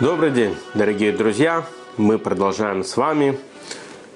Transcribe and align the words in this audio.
Добрый 0.00 0.30
день, 0.30 0.56
дорогие 0.72 1.12
друзья! 1.12 1.62
Мы 1.98 2.18
продолжаем 2.18 2.84
с 2.84 2.96
вами 2.96 3.38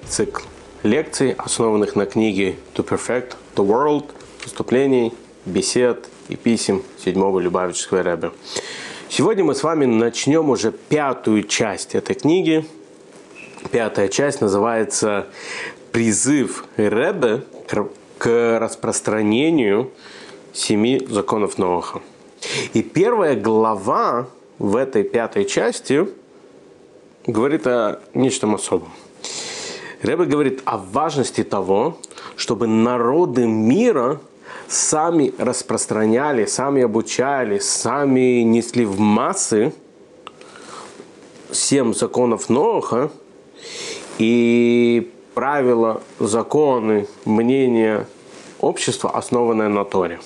цикл 0.07 0.41
лекций, 0.81 1.33
основанных 1.33 1.95
на 1.95 2.07
книге 2.07 2.55
To 2.73 2.83
Perfect 2.83 3.35
the 3.55 3.63
World, 3.63 4.05
выступлений, 4.43 5.13
бесед 5.45 6.09
и 6.27 6.37
писем 6.37 6.81
седьмого 6.97 7.39
Любавического 7.39 8.01
Рэбе. 8.01 8.31
Сегодня 9.09 9.43
мы 9.43 9.53
с 9.53 9.61
вами 9.61 9.85
начнем 9.85 10.49
уже 10.49 10.71
пятую 10.71 11.43
часть 11.43 11.93
этой 11.93 12.15
книги. 12.15 12.65
Пятая 13.71 14.07
часть 14.07 14.41
называется 14.41 15.27
«Призыв 15.91 16.65
Рэбе 16.77 17.43
к 18.17 18.57
распространению 18.59 19.91
семи 20.51 21.05
законов 21.07 21.59
Ноаха». 21.59 22.01
И 22.73 22.81
первая 22.81 23.35
глава 23.35 24.29
в 24.59 24.75
этой 24.75 25.03
пятой 25.03 25.45
части 25.45 26.07
говорит 27.27 27.67
о 27.67 27.99
нечто 28.13 28.51
особом. 28.53 28.89
Рэбе 30.01 30.25
говорит 30.25 30.61
о 30.65 30.77
важности 30.77 31.43
того, 31.43 31.97
чтобы 32.35 32.67
народы 32.67 33.47
мира 33.47 34.19
сами 34.67 35.33
распространяли, 35.37 36.45
сами 36.45 36.83
обучали, 36.83 37.59
сами 37.59 38.41
несли 38.41 38.85
в 38.85 38.99
массы 38.99 39.73
семь 41.51 41.93
законов 41.93 42.49
Ноха 42.49 43.09
и 44.17 45.11
правила, 45.33 46.01
законы, 46.19 47.07
мнения 47.25 48.07
общества, 48.59 49.11
основанное 49.11 49.69
на 49.69 49.85
Торе. 49.85 50.19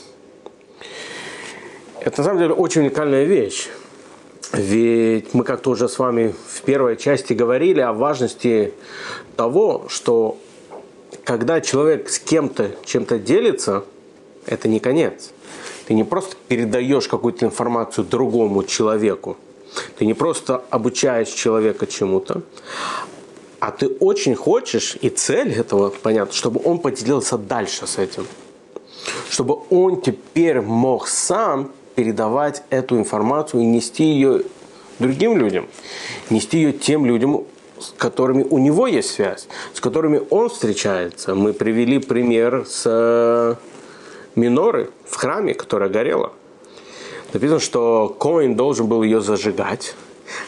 Это 2.02 2.22
на 2.22 2.24
самом 2.24 2.40
деле 2.40 2.54
очень 2.54 2.82
уникальная 2.82 3.26
вещь. 3.26 3.70
Ведь 4.54 5.34
мы 5.34 5.44
как-то 5.44 5.70
уже 5.70 5.88
с 5.88 6.00
вами 6.00 6.34
в 6.48 6.62
первой 6.64 6.98
части 6.98 7.34
говорили 7.34 7.82
о 7.82 7.94
важности 7.94 8.74
того, 9.36 9.86
что 9.90 10.38
когда 11.24 11.62
человек 11.62 12.10
с 12.10 12.20
кем-то 12.20 12.72
чем-то 12.84 13.20
делится, 13.20 13.84
это 14.48 14.68
не 14.68 14.80
конец. 14.80 15.32
Ты 15.86 15.94
не 15.94 16.04
просто 16.04 16.36
передаешь 16.48 17.08
какую-то 17.08 17.46
информацию 17.46 18.06
другому 18.06 18.64
человеку, 18.64 19.38
ты 19.98 20.06
не 20.06 20.16
просто 20.16 20.64
обучаешь 20.72 21.30
человека 21.30 21.86
чему-то, 21.86 22.42
а 23.60 23.72
ты 23.72 23.88
очень 23.88 24.36
хочешь, 24.36 24.98
и 25.02 25.10
цель 25.10 25.54
этого, 25.54 25.90
понятно, 25.90 26.34
чтобы 26.34 26.62
он 26.64 26.80
поделился 26.80 27.38
дальше 27.38 27.86
с 27.86 27.98
этим. 27.98 28.26
Чтобы 29.30 29.60
он 29.70 30.02
теперь 30.02 30.62
мог 30.62 31.08
сам 31.08 31.72
передавать 32.00 32.64
эту 32.70 32.98
информацию 32.98 33.62
и 33.62 33.66
нести 33.66 34.06
ее 34.06 34.44
другим 35.00 35.36
людям, 35.36 35.68
нести 36.30 36.60
ее 36.60 36.72
тем 36.72 37.06
людям, 37.06 37.44
с 37.78 37.92
которыми 37.98 38.48
у 38.50 38.58
него 38.58 38.88
есть 38.88 39.12
связь, 39.12 39.50
с 39.74 39.82
которыми 39.82 40.22
он 40.30 40.48
встречается. 40.48 41.36
Мы 41.36 41.52
привели 41.52 42.00
пример 42.00 42.64
с 42.66 42.84
э, 42.86 43.56
миноры 44.36 44.92
в 45.06 45.18
храме, 45.18 45.54
которая 45.54 45.90
горела. 45.90 46.32
Написано, 47.34 47.60
что 47.60 48.16
Коин 48.18 48.56
должен 48.56 48.88
был 48.88 49.04
ее 49.04 49.20
зажигать. 49.20 49.94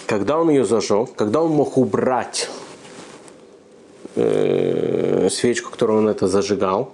Когда 0.05 0.39
он 0.39 0.49
ее 0.51 0.63
зажег, 0.63 1.13
когда 1.17 1.41
он 1.41 1.51
мог 1.51 1.77
убрать 1.77 2.49
э, 4.15 5.27
свечку, 5.29 5.69
которую 5.69 5.99
он 5.99 6.07
это 6.07 6.29
зажигал, 6.29 6.93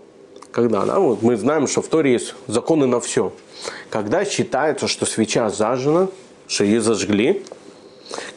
когда, 0.52 0.86
да, 0.86 1.00
вот 1.00 1.22
мы 1.22 1.38
знаем, 1.38 1.68
что 1.68 1.82
в 1.82 1.88
Торе 1.88 2.14
есть 2.14 2.34
законы 2.48 2.86
на 2.88 3.00
все. 3.00 3.32
Когда 3.90 4.26
считается, 4.26 4.88
что 4.88 5.06
свеча 5.06 5.50
зажжена, 5.50 6.08
что 6.48 6.64
ее 6.64 6.82
зажгли, 6.82 7.44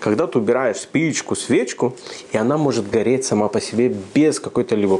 когда 0.00 0.26
ты 0.26 0.38
убираешь 0.38 0.78
спичку, 0.78 1.36
свечку, 1.36 1.96
и 2.32 2.36
она 2.36 2.56
может 2.56 2.90
гореть 2.90 3.24
сама 3.24 3.48
по 3.48 3.60
себе 3.60 3.94
без 4.14 4.40
какой-то 4.40 4.74
либо 4.74 4.98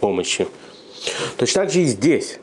помощи. 0.00 0.48
Точно 1.36 1.62
так 1.62 1.70
же 1.70 1.82
и 1.82 1.84
здесь. 1.84 2.38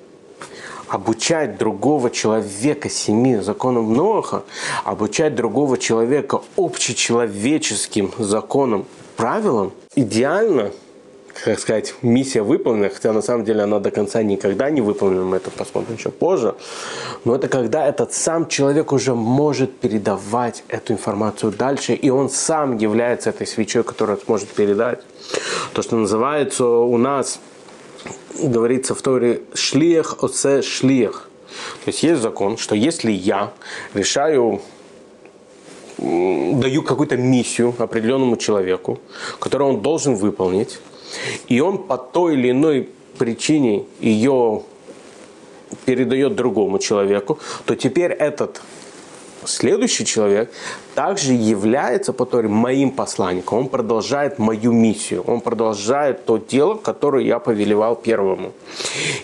Обучать 0.87 1.57
другого 1.57 2.11
человека 2.11 2.89
семи 2.89 3.37
законам 3.37 3.93
Ноаха, 3.93 4.43
обучать 4.83 5.33
другого 5.33 5.77
человека 5.77 6.41
общечеловеческим 6.55 8.11
законам, 8.19 8.85
правилам, 9.15 9.73
идеально– 9.95 10.71
как 11.33 11.59
сказать, 11.59 11.95
миссия 12.01 12.41
выполнена, 12.43 12.89
хотя 12.89 13.11
на 13.11 13.21
самом 13.21 13.43
деле 13.43 13.63
она 13.63 13.79
до 13.79 13.91
конца 13.91 14.21
никогда 14.21 14.69
не 14.69 14.81
выполнена, 14.81 15.25
мы 15.25 15.37
это 15.37 15.49
посмотрим 15.49 15.95
еще 15.95 16.11
позже. 16.11 16.55
Но 17.25 17.35
это 17.35 17.47
когда 17.47 17.87
этот 17.87 18.13
сам 18.13 18.47
человек 18.47 18.91
уже 18.91 19.15
может 19.15 19.75
передавать 19.77 20.63
эту 20.67 20.93
информацию 20.93 21.51
дальше, 21.51 21.93
и 21.93 22.09
он 22.09 22.29
сам 22.29 22.77
является 22.77 23.31
этой 23.31 23.47
свечой, 23.47 23.83
которую 23.83 24.19
сможет 24.19 24.49
передать. 24.49 24.99
То, 25.73 25.81
что 25.81 25.95
называется 25.97 26.65
у 26.65 26.97
нас, 26.97 27.39
говорится 28.41 28.93
в 28.93 29.01
Торе, 29.01 29.41
шлиях 29.53 30.23
осе 30.23 30.61
шлиях. 30.61 31.29
То 31.83 31.89
есть 31.89 32.03
есть 32.03 32.21
закон, 32.21 32.57
что 32.57 32.75
если 32.75 33.11
я 33.11 33.53
решаю 33.93 34.61
даю 35.97 36.83
какую-то 36.83 37.17
миссию 37.17 37.73
определенному 37.77 38.35
человеку, 38.35 38.99
которую 39.39 39.75
он 39.75 39.81
должен 39.81 40.15
выполнить, 40.15 40.79
и 41.47 41.59
он 41.59 41.77
по 41.77 41.97
той 41.97 42.33
или 42.33 42.51
иной 42.51 42.89
причине 43.17 43.85
ее 43.99 44.63
передает 45.85 46.35
другому 46.35 46.79
человеку, 46.79 47.39
то 47.65 47.75
теперь 47.75 48.11
этот 48.11 48.61
следующий 49.45 50.05
человек 50.05 50.51
также 50.95 51.33
является 51.33 52.13
по 52.13 52.25
Торе 52.25 52.47
моим 52.47 52.91
посланником. 52.91 53.59
Он 53.59 53.67
продолжает 53.67 54.39
мою 54.39 54.71
миссию. 54.71 55.21
Он 55.23 55.41
продолжает 55.41 56.25
то 56.25 56.37
дело, 56.37 56.75
которое 56.75 57.25
я 57.25 57.39
повелевал 57.39 57.95
первому. 57.95 58.53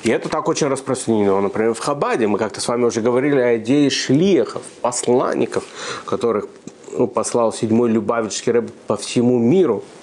И 0.04 0.10
это 0.10 0.28
так 0.30 0.48
очень 0.48 0.68
распространено. 0.68 1.40
Например, 1.40 1.74
в 1.74 1.80
Хабаде 1.80 2.28
мы 2.28 2.38
как-то 2.38 2.60
с 2.60 2.68
вами 2.68 2.86
уже 2.86 3.02
говорили 3.02 3.40
о 3.40 3.58
идее 3.58 3.90
шлихов, 3.90 4.64
посланников, 4.82 5.64
которых 6.06 6.48
ну, 6.92 7.08
послал 7.08 7.54
седьмой 7.54 7.90
Любавичский 7.90 8.52
рэб 8.52 8.72
по 8.88 8.98
всему 8.98 9.40
миру– 9.40 9.84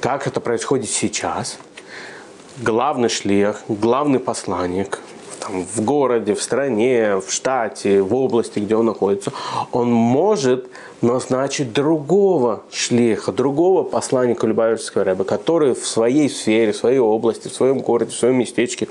как 0.00 0.26
это 0.26 0.40
происходит 0.40 0.90
сейчас, 0.90 1.58
главный 2.58 3.08
шлех, 3.08 3.62
главный 3.68 4.20
посланник 4.20 5.00
там, 5.46 5.64
в 5.64 5.80
городе, 5.82 6.34
в 6.34 6.42
стране, 6.42 7.16
в 7.16 7.32
штате, 7.32 8.02
в 8.02 8.14
области, 8.14 8.58
где 8.58 8.76
он 8.76 8.86
находится, 8.86 9.32
он 9.72 9.90
может 9.90 10.68
назначить 11.02 11.72
другого 11.72 12.62
шлеха, 12.72 13.30
другого 13.30 13.82
посланника 13.82 14.46
Любавичского 14.46 15.04
рэба, 15.04 15.24
который 15.24 15.74
в 15.74 15.86
своей 15.86 16.28
сфере, 16.30 16.72
в 16.72 16.76
своей 16.76 16.98
области, 16.98 17.48
в 17.48 17.54
своем 17.54 17.80
городе, 17.80 18.12
в 18.12 18.14
своем 18.14 18.36
местечке, 18.36 18.88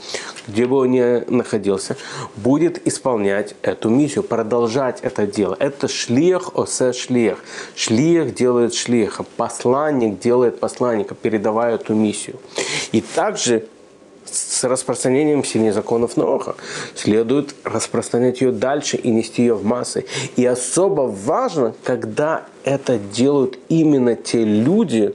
где 0.47 0.65
бы 0.65 0.77
он 0.77 0.91
ни 0.91 1.31
находился, 1.31 1.97
будет 2.35 2.85
исполнять 2.87 3.55
эту 3.63 3.89
миссию, 3.89 4.23
продолжать 4.23 4.99
это 5.01 5.25
дело. 5.25 5.57
Это 5.59 5.87
шлех 5.87 6.55
осе 6.55 6.93
шлех. 6.93 7.39
Шлех 7.75 8.35
делает 8.35 8.73
шлеха, 8.73 9.25
посланник 9.35 10.19
делает 10.19 10.59
посланника, 10.59 11.15
передавая 11.15 11.75
эту 11.75 11.95
миссию. 11.95 12.37
И 12.91 13.01
также 13.01 13.67
с 14.55 14.63
распространением 14.63 15.43
семи 15.43 15.69
законов 15.71 16.15
Ноха. 16.15 16.55
Следует 16.95 17.55
распространять 17.65 18.39
ее 18.39 18.51
дальше 18.51 18.95
и 18.95 19.11
нести 19.11 19.41
ее 19.41 19.55
в 19.55 19.65
массы. 19.65 20.05
И 20.37 20.45
особо 20.45 21.01
важно, 21.01 21.75
когда 21.83 22.45
это 22.63 22.97
делают 22.97 23.59
именно 23.67 24.15
те 24.15 24.45
люди, 24.45 25.13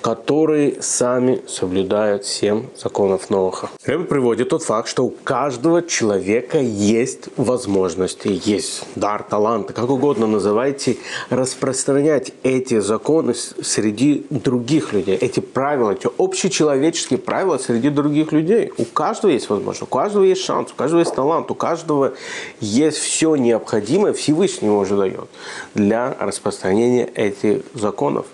которые 0.00 0.80
сами 0.82 1.42
соблюдают 1.48 2.24
семь 2.24 2.66
законов 2.76 3.30
Ноха. 3.30 3.68
Рэбе 3.84 4.04
приводит 4.04 4.50
тот 4.50 4.62
факт, 4.62 4.88
что 4.88 5.04
у 5.04 5.10
каждого 5.10 5.82
человека 5.82 6.58
есть 6.58 7.28
возможности, 7.36 8.40
есть 8.44 8.84
дар, 8.94 9.22
талант, 9.22 9.72
как 9.72 9.90
угодно 9.90 10.26
называйте, 10.26 10.96
распространять 11.30 12.32
эти 12.42 12.78
законы 12.80 13.34
среди 13.34 14.26
других 14.30 14.92
людей, 14.92 15.16
эти 15.16 15.40
правила, 15.40 15.92
эти 15.92 16.08
общечеловеческие 16.18 17.18
правила 17.18 17.58
среди 17.58 17.90
других 17.90 18.32
людей. 18.32 18.72
У 18.78 18.84
каждого 18.84 19.30
есть 19.32 19.48
возможность, 19.48 19.82
у 19.82 19.86
каждого 19.86 20.24
есть 20.24 20.42
шанс, 20.42 20.70
у 20.72 20.74
каждого 20.74 21.00
есть 21.00 21.14
талант, 21.14 21.50
у 21.50 21.54
каждого 21.54 22.14
есть 22.60 22.98
все 22.98 23.36
необходимое, 23.36 24.12
Всевышний 24.12 24.70
уже 24.70 24.96
дает 24.96 25.28
для 25.74 26.16
распространения 26.20 27.06
этих 27.14 27.62
законов. 27.74 28.26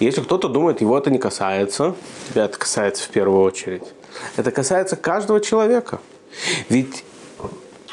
Если 0.00 0.20
кто-то 0.20 0.48
думает, 0.48 0.80
его 0.80 0.98
это 0.98 1.10
не 1.10 1.18
касается, 1.18 1.94
тебя 2.30 2.44
это 2.44 2.58
касается 2.58 3.04
в 3.04 3.08
первую 3.08 3.42
очередь. 3.42 3.82
Это 4.36 4.50
касается 4.50 4.96
каждого 4.96 5.40
человека. 5.40 6.00
Ведь 6.68 7.04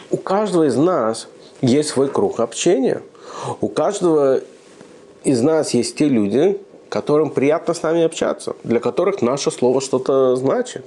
у 0.09 0.17
каждого 0.17 0.65
из 0.65 0.75
нас 0.75 1.27
есть 1.61 1.89
свой 1.89 2.09
круг 2.09 2.39
общения. 2.39 3.01
У 3.59 3.67
каждого 3.69 4.41
из 5.23 5.41
нас 5.41 5.73
есть 5.73 5.95
те 5.95 6.07
люди, 6.07 6.59
которым 6.89 7.29
приятно 7.29 7.73
с 7.73 7.81
нами 7.83 8.03
общаться, 8.03 8.55
для 8.63 8.79
которых 8.79 9.21
наше 9.21 9.51
слово 9.51 9.81
что-то 9.81 10.35
значит. 10.35 10.85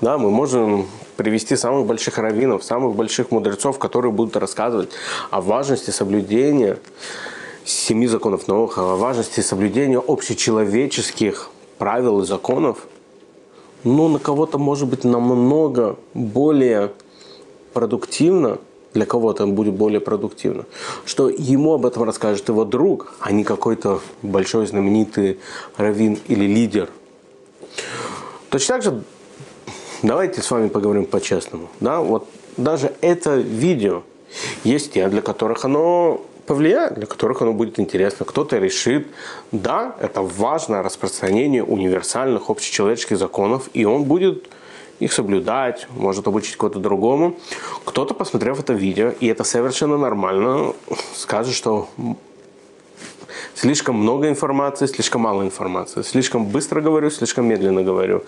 Да, 0.00 0.16
мы 0.16 0.30
можем 0.30 0.86
привести 1.16 1.56
самых 1.56 1.86
больших 1.86 2.16
раввинов, 2.16 2.64
самых 2.64 2.94
больших 2.94 3.30
мудрецов, 3.30 3.78
которые 3.78 4.12
будут 4.12 4.36
рассказывать 4.36 4.90
о 5.30 5.42
важности 5.42 5.90
соблюдения 5.90 6.78
семи 7.70 8.06
законов 8.06 8.48
Ноха, 8.48 8.80
о 8.80 8.96
важности 8.96 9.40
соблюдения 9.40 9.98
общечеловеческих 9.98 11.50
правил 11.78 12.20
и 12.20 12.26
законов, 12.26 12.86
ну, 13.84 14.08
на 14.08 14.18
кого-то 14.18 14.58
может 14.58 14.88
быть 14.88 15.04
намного 15.04 15.96
более 16.14 16.92
продуктивно, 17.72 18.58
для 18.92 19.06
кого-то 19.06 19.46
будет 19.46 19.74
более 19.74 20.00
продуктивно, 20.00 20.64
что 21.04 21.28
ему 21.28 21.74
об 21.74 21.86
этом 21.86 22.02
расскажет 22.02 22.48
его 22.48 22.64
друг, 22.64 23.14
а 23.20 23.30
не 23.30 23.44
какой-то 23.44 24.00
большой 24.22 24.66
знаменитый 24.66 25.38
раввин 25.76 26.18
или 26.26 26.44
лидер. 26.44 26.90
Точно 28.50 28.74
так 28.74 28.82
же 28.82 29.02
давайте 30.02 30.42
с 30.42 30.50
вами 30.50 30.68
поговорим 30.68 31.04
по-честному. 31.04 31.68
Да? 31.78 32.00
Вот 32.00 32.28
даже 32.56 32.92
это 33.00 33.36
видео 33.36 34.02
есть 34.64 34.92
те, 34.92 35.08
для 35.08 35.22
которых 35.22 35.64
оно 35.64 36.20
повлияет, 36.50 36.94
для 36.94 37.06
которых 37.06 37.42
оно 37.42 37.52
будет 37.52 37.78
интересно. 37.78 38.26
Кто-то 38.26 38.58
решит, 38.58 39.06
да, 39.52 39.94
это 40.00 40.20
важно 40.20 40.82
распространение 40.82 41.62
универсальных 41.62 42.50
общечеловеческих 42.50 43.18
законов, 43.18 43.70
и 43.72 43.84
он 43.84 44.02
будет 44.02 44.48
их 44.98 45.12
соблюдать, 45.12 45.86
может 45.90 46.26
обучить 46.26 46.56
кого-то 46.56 46.80
другому. 46.80 47.36
Кто-то, 47.84 48.14
посмотрев 48.14 48.58
это 48.58 48.72
видео, 48.72 49.12
и 49.20 49.28
это 49.28 49.44
совершенно 49.44 49.96
нормально, 49.96 50.74
скажет, 51.14 51.54
что 51.54 51.88
слишком 53.54 53.94
много 53.94 54.28
информации, 54.28 54.86
слишком 54.86 55.20
мало 55.20 55.44
информации, 55.44 56.02
слишком 56.02 56.46
быстро 56.46 56.80
говорю, 56.80 57.10
слишком 57.10 57.46
медленно 57.46 57.84
говорю, 57.84 58.24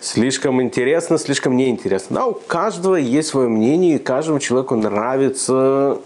слишком 0.00 0.60
интересно, 0.60 1.16
слишком 1.16 1.56
неинтересно. 1.56 2.16
Да, 2.16 2.26
у 2.26 2.34
каждого 2.34 2.96
есть 2.96 3.28
свое 3.28 3.48
мнение, 3.48 3.94
и 3.94 3.98
каждому 3.98 4.40
человеку 4.40 4.74
нравится 4.74 6.00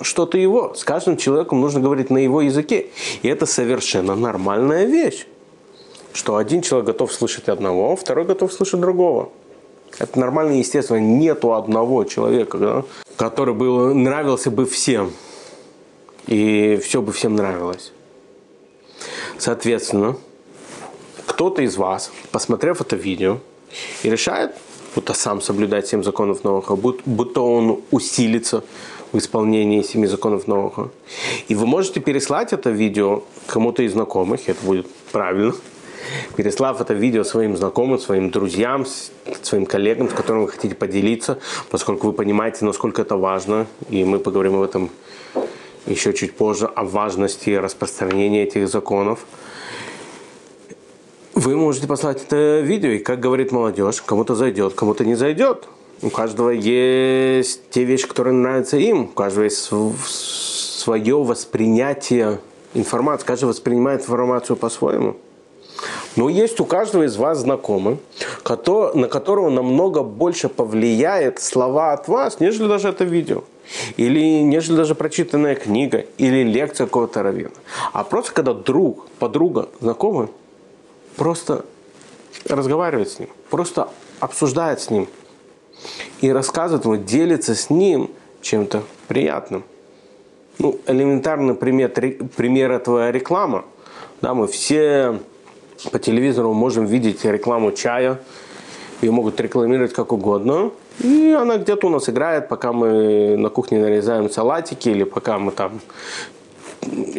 что-то 0.00 0.38
его. 0.38 0.74
С 0.74 0.84
каждым 0.84 1.16
человеком 1.16 1.60
нужно 1.60 1.80
говорить 1.80 2.10
на 2.10 2.18
его 2.18 2.40
языке. 2.40 2.86
И 3.22 3.28
это 3.28 3.46
совершенно 3.46 4.14
нормальная 4.14 4.84
вещь 4.84 5.26
что 6.18 6.36
один 6.36 6.62
человек 6.62 6.86
готов 6.86 7.12
слышать 7.12 7.48
одного, 7.48 7.94
второй 7.94 8.24
готов 8.24 8.52
слышать 8.52 8.80
другого. 8.80 9.30
Это 9.98 10.18
нормально 10.18 10.52
естественно. 10.52 10.98
Нету 10.98 11.54
одного 11.54 12.04
человека, 12.04 12.58
да, 12.58 12.84
который 13.16 13.54
бы 13.54 13.94
нравился 13.94 14.50
бы 14.50 14.66
всем. 14.66 15.12
И 16.26 16.78
все 16.82 17.00
бы 17.00 17.12
всем 17.12 17.36
нравилось. 17.36 17.92
Соответственно, 19.38 20.16
кто-то 21.24 21.62
из 21.62 21.76
вас, 21.76 22.10
посмотрев 22.32 22.80
это 22.80 22.96
видео, 22.96 23.38
и 24.02 24.10
решает, 24.10 24.54
будто 24.94 25.14
сам 25.14 25.40
соблюдать 25.40 25.86
семь 25.86 26.02
законов 26.02 26.42
Ноаха, 26.42 26.74
будто 26.74 27.40
он 27.40 27.82
усилится 27.90 28.64
в 29.12 29.18
исполнении 29.18 29.82
семи 29.82 30.06
законов 30.06 30.46
Ноаха. 30.46 30.90
И 31.48 31.54
вы 31.54 31.66
можете 31.66 32.00
переслать 32.00 32.52
это 32.52 32.70
видео 32.70 33.22
кому-то 33.46 33.82
из 33.82 33.92
знакомых, 33.92 34.48
это 34.48 34.64
будет 34.64 34.86
правильно, 35.12 35.54
переслав 36.36 36.80
это 36.80 36.94
видео 36.94 37.24
своим 37.24 37.56
знакомым, 37.56 37.98
своим 37.98 38.30
друзьям, 38.30 38.86
своим 39.42 39.66
коллегам, 39.66 40.08
с 40.08 40.12
которыми 40.12 40.42
вы 40.42 40.48
хотите 40.48 40.74
поделиться, 40.74 41.38
поскольку 41.70 42.08
вы 42.08 42.12
понимаете, 42.12 42.64
насколько 42.64 43.02
это 43.02 43.16
важно, 43.16 43.66
и 43.90 44.04
мы 44.04 44.18
поговорим 44.18 44.56
об 44.56 44.62
этом 44.62 44.90
еще 45.86 46.12
чуть 46.12 46.36
позже, 46.36 46.66
о 46.66 46.84
важности 46.84 47.50
распространения 47.50 48.44
этих 48.44 48.68
законов. 48.68 49.20
Вы 51.34 51.56
можете 51.56 51.86
послать 51.86 52.22
это 52.22 52.60
видео, 52.60 52.90
и 52.90 52.98
как 52.98 53.20
говорит 53.20 53.52
молодежь, 53.52 54.02
кому-то 54.02 54.34
зайдет, 54.34 54.74
кому-то 54.74 55.04
не 55.04 55.14
зайдет. 55.14 55.68
У 56.00 56.10
каждого 56.10 56.50
есть 56.50 57.70
те 57.70 57.82
вещи, 57.82 58.06
которые 58.06 58.34
нравятся 58.34 58.76
им, 58.76 59.02
у 59.04 59.08
каждого 59.08 59.44
есть 59.44 59.58
свое 59.58 61.22
воспринятие 61.22 62.38
информации, 62.74 63.26
каждый 63.26 63.46
воспринимает 63.46 64.02
информацию 64.02 64.56
по-своему. 64.56 65.16
Но 66.14 66.28
есть 66.28 66.60
у 66.60 66.64
каждого 66.64 67.04
из 67.04 67.16
вас 67.16 67.38
знакомый, 67.38 67.98
на 68.44 69.08
которого 69.08 69.50
намного 69.50 70.02
больше 70.02 70.48
повлияет 70.48 71.40
слова 71.40 71.92
от 71.92 72.06
вас, 72.06 72.38
нежели 72.38 72.68
даже 72.68 72.88
это 72.88 73.04
видео. 73.04 73.42
Или 73.96 74.40
нежели 74.40 74.76
даже 74.76 74.94
прочитанная 74.94 75.56
книга, 75.56 76.04
или 76.16 76.42
лекция 76.42 76.86
какого-то 76.86 77.22
раввина. 77.22 77.50
А 77.92 78.04
просто 78.04 78.32
когда 78.32 78.54
друг, 78.54 79.08
подруга, 79.18 79.68
знакомый, 79.80 80.28
просто 81.16 81.64
разговаривает 82.46 83.10
с 83.10 83.18
ним, 83.18 83.28
просто 83.50 83.88
обсуждает 84.20 84.80
с 84.80 84.90
ним 84.90 85.08
и 86.20 86.30
рассказывает 86.32 86.84
ему, 86.84 86.96
делится 86.96 87.54
с 87.54 87.70
ним 87.70 88.10
чем-то 88.40 88.82
приятным. 89.06 89.64
Ну, 90.58 90.78
элементарный 90.86 91.54
пример, 91.54 91.90
пример 91.90 92.72
этого 92.72 93.10
реклама. 93.10 93.64
Да, 94.20 94.34
мы 94.34 94.48
все 94.48 95.20
по 95.92 95.98
телевизору 95.98 96.52
можем 96.52 96.86
видеть 96.86 97.24
рекламу 97.24 97.70
чая. 97.72 98.20
Ее 99.00 99.12
могут 99.12 99.40
рекламировать 99.40 99.92
как 99.92 100.12
угодно. 100.12 100.72
И 100.98 101.30
она 101.30 101.58
где-то 101.58 101.86
у 101.86 101.90
нас 101.90 102.08
играет, 102.08 102.48
пока 102.48 102.72
мы 102.72 103.36
на 103.36 103.48
кухне 103.48 103.78
нарезаем 103.80 104.28
салатики 104.28 104.88
или 104.88 105.04
пока 105.04 105.38
мы 105.38 105.52
там 105.52 105.80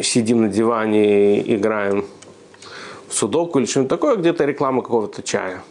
сидим 0.02 0.42
на 0.42 0.48
диване 0.48 1.40
и 1.40 1.56
играем 1.56 2.04
в 3.08 3.14
судоку 3.14 3.58
или 3.58 3.66
что-нибудь 3.66 3.88
такое, 3.88 4.16
где-то 4.16 4.44
реклама 4.44 4.82
какого-то 4.82 5.22
чая. 5.22 5.62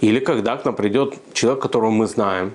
Или 0.00 0.20
когда 0.20 0.56
к 0.56 0.64
нам 0.64 0.74
придет 0.74 1.14
человек, 1.32 1.62
которого 1.62 1.90
мы 1.90 2.06
знаем, 2.06 2.52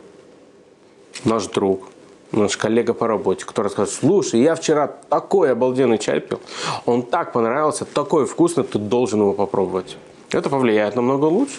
наш 1.25 1.47
друг, 1.47 1.87
наш 2.31 2.55
коллега 2.55 2.93
по 2.93 3.07
работе, 3.07 3.45
который 3.45 3.69
скажет, 3.69 3.93
слушай, 3.93 4.41
я 4.41 4.55
вчера 4.55 4.87
такой 4.87 5.51
обалденный 5.51 5.97
чай 5.97 6.19
пил, 6.19 6.39
он 6.85 7.03
так 7.03 7.33
понравился, 7.33 7.85
такой 7.85 8.25
вкусный, 8.25 8.63
ты 8.63 8.77
должен 8.77 9.19
его 9.19 9.33
попробовать. 9.33 9.97
Это 10.31 10.49
повлияет 10.49 10.95
намного 10.95 11.25
лучше. 11.25 11.57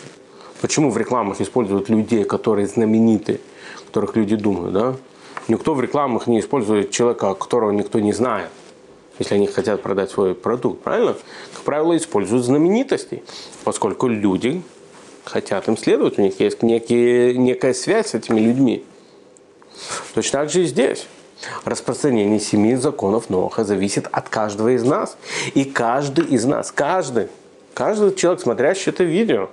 Почему 0.61 0.91
в 0.91 0.97
рекламах 0.97 1.41
используют 1.41 1.89
людей, 1.89 2.25
которые 2.25 2.67
знамениты, 2.69 3.41
которых 3.87 4.17
люди 4.17 4.37
думают, 4.37 4.73
да? 4.73 4.95
Никто 5.49 5.75
в 5.75 5.81
рекламах 5.81 6.29
не 6.29 6.39
использует 6.39 6.93
человека, 6.93 7.35
которого 7.35 7.73
никто 7.73 7.99
не 7.99 8.13
знает, 8.13 8.49
если 9.19 9.35
они 9.35 9.49
хотят 9.49 9.83
продать 9.83 10.11
свой 10.11 10.35
продукт, 10.37 10.83
правильно? 10.83 11.17
Как 11.53 11.63
правило, 11.65 11.97
используют 11.97 12.45
знаменитостей, 12.45 13.25
поскольку 13.65 14.07
люди 14.07 14.63
хотят 15.25 15.69
им 15.69 15.77
следовать, 15.77 16.19
у 16.19 16.23
них 16.23 16.41
есть 16.41 16.63
некие, 16.63 17.35
некая 17.37 17.75
связь 17.75 18.09
с 18.09 18.15
этими 18.15 18.41
людьми. 18.41 18.85
Точно 20.15 20.41
так 20.41 20.51
же 20.51 20.63
и 20.63 20.67
здесь. 20.67 21.07
Распространение 21.65 22.39
семи 22.39 22.77
законов 22.77 23.29
Ноха 23.31 23.65
зависит 23.65 24.09
от 24.13 24.29
каждого 24.29 24.75
из 24.75 24.85
нас. 24.85 25.17
И 25.55 25.65
каждый 25.65 26.27
из 26.27 26.45
нас, 26.45 26.71
каждый, 26.71 27.29
каждый 27.75 28.15
человек, 28.15 28.43
смотрящий 28.43 28.91
это 28.91 29.03
видео, 29.05 29.49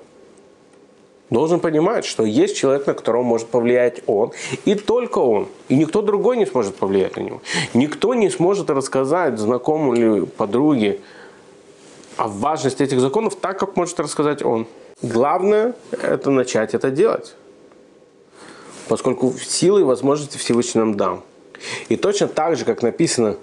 должен 1.29 1.59
понимать, 1.59 2.05
что 2.05 2.23
есть 2.23 2.55
человек, 2.55 2.87
на 2.87 2.93
которого 2.93 3.23
может 3.23 3.47
повлиять 3.47 4.01
он, 4.07 4.31
и 4.65 4.75
только 4.75 5.19
он. 5.19 5.47
И 5.67 5.75
никто 5.75 6.01
другой 6.01 6.37
не 6.37 6.45
сможет 6.45 6.75
повлиять 6.75 7.17
на 7.17 7.21
него. 7.21 7.41
Никто 7.73 8.13
не 8.13 8.29
сможет 8.29 8.69
рассказать 8.69 9.37
знакомому 9.39 9.93
или 9.93 10.25
подруге 10.25 10.99
о 12.17 12.27
важности 12.27 12.83
этих 12.83 12.99
законов 12.99 13.35
так, 13.35 13.57
как 13.59 13.75
может 13.75 13.99
рассказать 13.99 14.43
он. 14.43 14.67
Главное– 15.01 15.73
это 15.91 16.29
начать 16.29 16.73
это 16.73 16.91
делать 16.91 17.35
поскольку 18.89 19.35
силы 19.39 19.81
и 19.81 19.83
возможности 19.83 20.37
Всевышний 20.37 20.81
нам 20.81 20.95
дал. 20.95 21.23
И 21.87 21.95
точно 21.95 22.27
так 22.27 22.57
же, 22.57 22.65
как 22.65 22.81
написано 22.81 23.37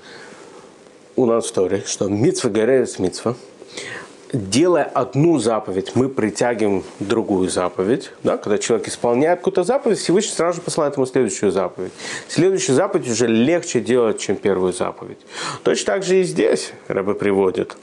у 1.14 1.24
нас 1.24 1.46
в 1.46 1.52
Торе, 1.52 1.82
что 1.86 2.08
митцва 2.08 2.50
горит 2.50 2.98
митцва, 2.98 3.36
делая 4.32 4.84
одну 4.84 5.38
заповедь, 5.38 5.92
мы 5.94 6.08
притягиваем 6.08 6.82
другую 6.98 7.48
заповедь. 7.48 8.10
Да? 8.24 8.36
Когда 8.36 8.58
человек 8.58 8.88
исполняет 8.88 9.38
какую-то 9.38 9.62
заповедь, 9.62 9.98
Всевышний 9.98 10.34
сразу 10.34 10.56
же 10.56 10.62
посылает 10.62 10.96
ему 10.96 11.06
следующую 11.06 11.52
заповедь. 11.52 11.92
Следующую 12.28 12.74
заповедь 12.74 13.08
уже 13.08 13.28
легче 13.28 13.80
делать, 13.80 14.18
чем 14.18 14.36
первую 14.36 14.72
заповедь. 14.72 15.18
Точно 15.62 15.86
так 15.86 16.02
же 16.02 16.20
и 16.20 16.24
здесь 16.24 16.72
рабы 16.88 17.14
приводят. 17.14 17.76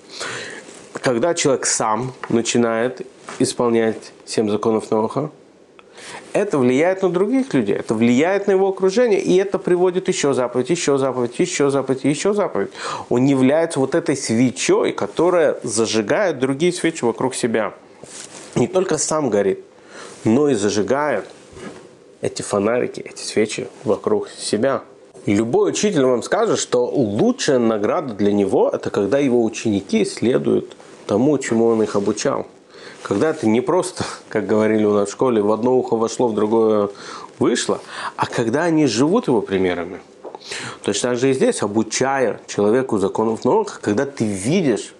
Когда 1.01 1.33
человек 1.33 1.65
сам 1.65 2.13
начинает 2.29 3.07
исполнять 3.39 4.11
семь 4.25 4.49
законов 4.49 4.89
Ноха, 4.91 5.31
это 6.33 6.57
влияет 6.57 7.03
на 7.03 7.09
других 7.09 7.53
людей, 7.53 7.75
это 7.75 7.93
влияет 7.93 8.47
на 8.47 8.51
его 8.51 8.67
окружение, 8.67 9.21
и 9.21 9.35
это 9.37 9.59
приводит 9.59 10.07
еще 10.07 10.33
заповедь, 10.33 10.69
еще 10.69 10.97
заповедь, 10.97 11.37
еще 11.37 11.69
заповедь, 11.69 12.03
еще 12.03 12.33
заповедь. 12.33 12.71
Он 13.09 13.25
является 13.25 13.79
вот 13.79 13.93
этой 13.95 14.17
свечой, 14.17 14.91
которая 14.91 15.57
зажигает 15.63 16.39
другие 16.39 16.73
свечи 16.73 17.05
вокруг 17.05 17.35
себя. 17.35 17.73
Не 18.55 18.67
только 18.67 18.97
сам 18.97 19.29
горит, 19.29 19.63
но 20.23 20.49
и 20.49 20.55
зажигает 20.55 21.25
эти 22.21 22.41
фонарики, 22.41 22.99
эти 23.01 23.21
свечи 23.21 23.67
вокруг 23.83 24.29
себя. 24.29 24.83
Любой 25.25 25.69
учитель 25.69 26.03
вам 26.03 26.23
скажет, 26.23 26.59
что 26.59 26.85
лучшая 26.85 27.59
награда 27.59 28.13
для 28.13 28.33
него– 28.33 28.69
это 28.73 28.89
когда 28.89 29.19
его 29.19 29.43
ученики 29.43 30.03
следуют 30.03 30.75
тому, 31.05 31.37
чему 31.37 31.67
он 31.67 31.83
их 31.83 31.95
обучал 31.95 32.47
когда 33.03 33.29
это 33.29 33.47
не 33.47 33.61
просто, 33.61 34.05
как 34.29 34.47
говорили 34.47 34.85
у 34.85 34.93
нас 34.93 35.09
в 35.09 35.11
школе, 35.11 35.41
в 35.41 35.51
одно 35.51 35.77
ухо 35.77 35.95
вошло, 35.97 36.29
в 36.29 36.33
другое 36.33 36.89
вышло, 37.37 37.79
а 38.15 38.25
когда 38.25 38.63
они 38.63 38.87
живут 38.87 39.27
его 39.27 39.41
примерами. 39.41 39.99
Точно 40.83 41.09
так 41.09 41.19
же 41.19 41.29
и 41.29 41.33
здесь, 41.33 41.61
обучая 41.61 42.39
человеку 42.47 42.97
законов 42.97 43.45
новых, 43.45 43.79
когда 43.81 44.05
ты 44.05 44.25
видишь, 44.25 44.93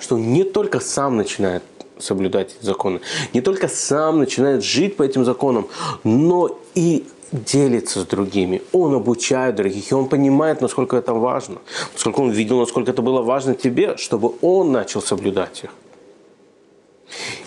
что 0.00 0.16
он 0.16 0.32
не 0.32 0.44
только 0.44 0.80
сам 0.80 1.16
начинает 1.16 1.62
соблюдать 1.98 2.56
законы, 2.60 3.00
не 3.32 3.40
только 3.40 3.68
сам 3.68 4.18
начинает 4.18 4.64
жить 4.64 4.96
по 4.96 5.02
этим 5.02 5.24
законам, 5.24 5.68
но 6.04 6.58
и 6.74 7.06
делится 7.30 8.00
с 8.00 8.06
другими, 8.06 8.62
он 8.72 8.94
обучает 8.94 9.54
других, 9.54 9.90
и 9.90 9.94
он 9.94 10.08
понимает, 10.08 10.60
насколько 10.60 10.96
это 10.96 11.14
важно, 11.14 11.58
поскольку 11.92 12.22
он 12.22 12.30
видел, 12.30 12.58
насколько 12.58 12.90
это 12.90 13.00
было 13.00 13.22
важно 13.22 13.54
тебе, 13.54 13.96
чтобы 13.96 14.32
он 14.42 14.72
начал 14.72 15.00
соблюдать 15.00 15.64
их. 15.64 15.70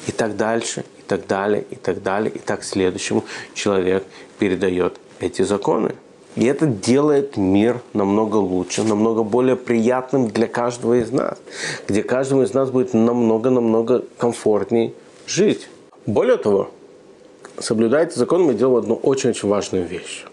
И 0.07 0.11
так 0.11 0.35
дальше, 0.35 0.85
и 0.99 1.01
так 1.07 1.27
далее, 1.27 1.65
и 1.69 1.75
так 1.75 2.03
далее, 2.03 2.31
и 2.31 2.39
так 2.39 2.63
следующему 2.63 3.23
человек 3.53 4.03
передает 4.39 4.99
эти 5.19 5.41
законы. 5.41 5.95
И 6.35 6.45
это 6.45 6.67
делает 6.67 7.37
мир 7.37 7.81
намного 7.93 8.35
лучше, 8.35 8.83
намного 8.83 9.23
более 9.23 9.55
приятным 9.55 10.27
для 10.27 10.47
каждого 10.47 10.95
из 10.99 11.11
нас, 11.11 11.37
где 11.87 12.03
каждому 12.03 12.43
из 12.43 12.53
нас 12.53 12.69
будет 12.71 12.93
намного-намного 12.93 14.03
комфортнее 14.17 14.93
жить. 15.27 15.69
Более 16.05 16.37
того, 16.37 16.71
соблюдая 17.57 18.05
эти 18.05 18.17
законы, 18.17 18.43
мы 18.43 18.53
делаем 18.53 18.79
одну 18.79 18.95
очень-очень 18.95 19.47
важную 19.47 19.85
вещь. 19.85 20.25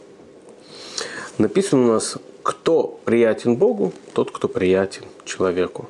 Написано 1.39 1.85
у 1.85 1.93
нас, 1.93 2.17
кто 2.43 2.99
приятен 3.05 3.55
Богу, 3.57 3.93
тот, 4.13 4.33
кто 4.33 4.49
приятен 4.49 5.05
человеку. 5.25 5.89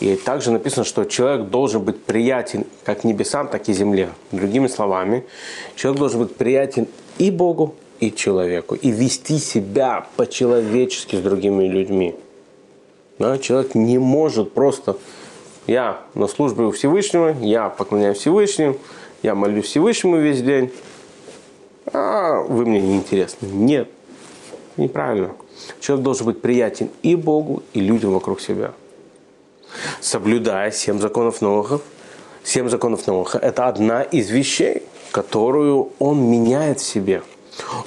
И 0.00 0.16
также 0.16 0.50
написано, 0.50 0.84
что 0.84 1.04
человек 1.04 1.50
должен 1.50 1.82
быть 1.82 2.02
приятен 2.02 2.64
как 2.84 3.04
небесам, 3.04 3.48
так 3.48 3.68
и 3.68 3.74
земле. 3.74 4.08
Другими 4.32 4.66
словами, 4.66 5.24
человек 5.76 5.98
должен 6.00 6.20
быть 6.20 6.34
приятен 6.34 6.88
и 7.18 7.30
Богу, 7.30 7.74
и 8.00 8.10
человеку, 8.10 8.74
и 8.74 8.90
вести 8.90 9.38
себя 9.38 10.06
по-человечески 10.16 11.16
с 11.16 11.20
другими 11.20 11.68
людьми. 11.68 12.16
Да? 13.18 13.36
Человек 13.36 13.74
не 13.74 13.98
может 13.98 14.52
просто 14.52 14.96
я 15.66 16.00
на 16.14 16.26
службе 16.26 16.64
у 16.64 16.70
Всевышнего, 16.70 17.36
я 17.42 17.68
поклоняюсь 17.68 18.16
Всевышнему, 18.18 18.78
я 19.22 19.34
молю 19.34 19.60
Всевышнему 19.60 20.16
весь 20.16 20.40
день, 20.40 20.72
а 21.92 22.40
вы 22.40 22.64
мне 22.64 22.80
не 22.80 22.96
интересны. 22.96 23.46
Нет, 23.46 23.90
неправильно. 24.78 25.32
Человек 25.78 26.04
должен 26.04 26.24
быть 26.24 26.40
приятен 26.40 26.88
и 27.02 27.14
Богу, 27.14 27.62
и 27.74 27.80
людям 27.80 28.12
вокруг 28.12 28.40
себя. 28.40 28.72
Соблюдая 30.00 30.70
семь 30.70 30.98
законов 30.98 31.40
Ноха, 31.40 31.80
семь 32.42 32.68
законов 32.68 33.06
Ноха– 33.06 33.38
это 33.42 33.68
одна 33.68 34.02
из 34.02 34.30
вещей, 34.30 34.82
которую 35.12 35.92
он 35.98 36.22
меняет 36.22 36.80
в 36.80 36.84
себе– 36.84 37.22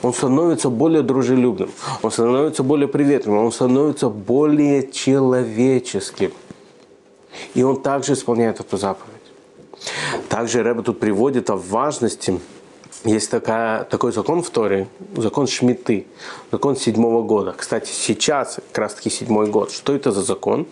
он 0.02 0.14
становится 0.14 0.70
более 0.70 1.02
дружелюбным, 1.02 1.72
он 2.02 2.12
становится 2.12 2.64
более 2.64 2.88
приветливым, 2.88 3.46
он 3.46 3.52
становится 3.52 4.10
более 4.10 4.90
человеческим. 4.92 6.32
И 7.56 7.64
он 7.64 7.82
также 7.82 8.14
исполняет 8.14 8.60
эту 8.60 8.78
заповедь. 8.78 9.10
Также 10.30 10.64
Рэба 10.64 10.84
тут 10.84 11.00
приводит 11.00 11.50
о 11.50 11.56
важности 11.56 12.40
есть 13.04 13.30
такая, 13.30 13.84
такой 13.84 14.12
закон 14.14 14.42
в 14.44 14.50
Торе, 14.50 14.88
закон 15.18 15.48
Шмиты, 15.48 16.08
закон 16.52 16.78
седьмого 16.78 17.22
года. 17.24 17.54
Кстати, 17.58 17.90
сейчас 17.90 18.60
как 18.72 18.78
раз 18.78 18.94
таки 18.94 19.10
седьмой 19.10 19.48
год. 19.48 19.72
Что 19.72 19.94
это 19.94 20.12
за 20.12 20.22
закон? 20.22 20.68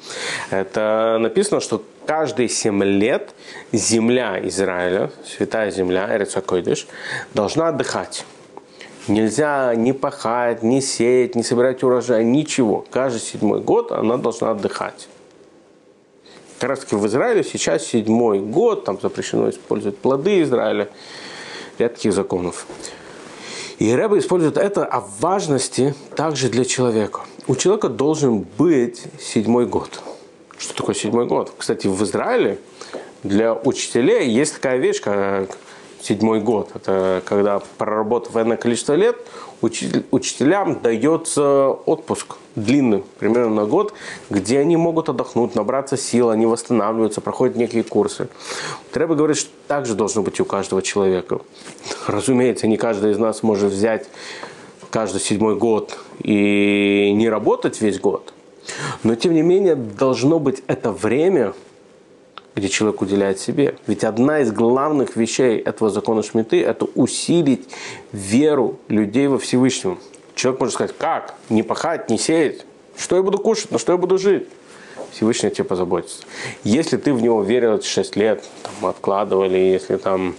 Это 0.50 1.18
написано, 1.20 1.60
что 1.60 1.84
каждые 2.06 2.48
семь 2.48 2.84
лет 2.84 3.34
земля 3.74 4.40
Израиля, 4.48 5.12
святая 5.26 5.72
земля, 5.72 6.16
Эрицакойдыш, 6.16 6.88
должна 7.34 7.68
отдыхать. 7.68 8.26
Нельзя 9.08 9.74
ни 9.76 9.92
пахать, 9.92 10.64
ни 10.64 10.80
сеять, 10.80 11.36
ни 11.36 11.42
собирать 11.42 11.84
урожай, 11.84 12.24
ничего. 12.24 12.86
Каждый 12.92 13.20
седьмой 13.20 13.60
год 13.60 13.92
она 13.92 14.18
должна 14.18 14.52
отдыхать. 14.52 15.10
Как 16.60 16.70
раз 16.70 16.80
таки 16.80 16.96
в 16.96 17.06
Израиле 17.08 17.44
сейчас 17.44 17.84
седьмой 17.84 18.40
год, 18.40 18.86
там 18.86 19.02
запрещено 19.02 19.50
использовать 19.50 19.98
плоды 19.98 20.44
Израиля, 20.44 20.90
ряд 21.78 21.98
законов. 22.02 22.66
И 23.80 23.92
Рэба 23.92 24.20
использует 24.20 24.58
это 24.58 24.86
о 24.86 25.00
важности 25.20 25.96
также 26.16 26.50
для 26.50 26.66
человека. 26.66 27.22
У 27.48 27.56
человека 27.56 27.90
должен 27.90 28.46
быть 28.58 29.04
седьмой 29.20 29.66
год. 29.66 30.02
Что 30.58 30.76
такое 30.76 30.94
седьмой 30.94 31.26
год? 31.26 31.52
Кстати, 31.58 31.88
в 31.88 32.04
Израиле 32.04 32.60
для 33.24 33.54
учителей 33.54 34.30
есть 34.30 34.56
такая 34.56 34.78
вещь, 34.78 35.02
как 35.02 35.58
седьмой 36.02 36.42
год. 36.42 36.72
Это 36.76 37.22
когда 37.26 37.62
проработав 37.78 38.36
энное 38.36 38.58
количество 38.58 38.94
лет, 38.94 39.18
учителям 39.62 40.80
дается 40.82 41.70
отпуск 41.86 42.38
длинный, 42.56 43.04
примерно 43.20 43.56
на 43.56 43.66
год, 43.66 43.94
где 44.30 44.60
они 44.60 44.76
могут 44.76 45.10
отдохнуть, 45.10 45.56
набраться 45.56 45.98
сил, 45.98 46.30
они 46.30 46.46
восстанавливаются, 46.46 47.22
проходят 47.22 47.56
некие 47.56 47.84
курсы. 47.84 48.28
Треба 48.92 49.16
говорить, 49.16 49.38
что 49.38 49.52
так 49.68 49.86
же 49.86 49.96
должно 49.96 50.22
быть 50.22 50.40
у 50.40 50.46
каждого 50.46 50.82
человека. 50.82 51.40
Разумеется, 52.08 52.68
не 52.68 52.78
каждый 52.78 53.12
из 53.12 53.18
нас 53.18 53.44
может 53.44 53.72
взять 53.72 54.08
каждый 54.90 55.22
седьмой 55.22 55.56
год 55.56 55.98
и 56.22 57.12
не 57.16 57.30
работать 57.30 57.80
весь 57.82 58.00
год. 58.00 58.34
Но, 59.04 59.16
тем 59.16 59.34
не 59.34 59.42
менее, 59.42 59.76
должно 59.76 60.40
быть 60.40 60.64
это 60.68 60.92
время– 60.92 61.54
где 62.56 62.70
человек 62.70 63.02
уделяет 63.02 63.40
себе. 63.40 63.76
Ведь 63.88 64.04
одна 64.04 64.40
из 64.40 64.52
главных 64.52 65.16
вещей 65.16 65.60
этого 65.60 65.90
закона 65.90 66.24
Шмиты– 66.24 66.62
это 66.64 66.86
усилить 66.96 67.68
веру 68.12 68.80
людей 68.88 69.28
во 69.28 69.40
Всевышнем. 69.40 70.00
Человек 70.36 70.60
может 70.60 70.76
сказать, 70.76 70.96
как? 70.98 71.36
Не 71.50 71.64
пахать, 71.64 72.10
не 72.10 72.18
сеять? 72.18 72.66
Что 72.98 73.16
я 73.16 73.24
буду 73.24 73.38
кушать? 73.38 73.72
На 73.72 73.80
что 73.80 73.94
я 73.94 73.98
буду 73.98 74.18
жить? 74.18 74.48
Всевышний 75.12 75.50
о 75.50 75.52
тебе 75.52 75.66
позаботится. 75.66 76.24
Если 76.64 76.98
ты 76.98 77.14
в 77.14 77.22
него 77.22 77.44
верил 77.44 77.76
эти 77.76 77.86
6 77.86 78.16
лет, 78.16 78.44
там, 78.64 78.90
откладывали, 78.90 79.58
если 79.58 79.98
там 79.98 80.36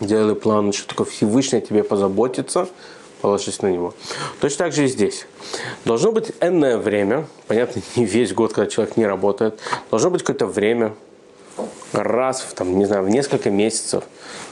делали 0.00 0.34
план, 0.34 0.72
что 0.72 0.88
такое 0.88 1.06
Всевышний 1.06 1.58
о 1.58 1.60
тебе 1.60 1.84
позаботится, 1.84 2.68
положись 3.20 3.62
на 3.62 3.68
него. 3.68 3.94
Точно 4.40 4.58
так 4.58 4.72
же 4.72 4.84
и 4.84 4.88
здесь. 4.88 5.26
Должно 5.84 6.12
быть 6.12 6.32
энное 6.40 6.78
время, 6.78 7.26
понятно, 7.46 7.82
не 7.96 8.04
весь 8.04 8.32
год, 8.32 8.52
когда 8.52 8.70
человек 8.70 8.96
не 8.96 9.06
работает, 9.06 9.60
должно 9.90 10.10
быть 10.10 10.22
какое-то 10.22 10.46
время, 10.46 10.94
раз 11.92 12.40
в, 12.40 12.54
там, 12.54 12.78
не 12.78 12.84
знаю, 12.84 13.04
в 13.04 13.08
несколько 13.08 13.50
месяцев, 13.50 14.04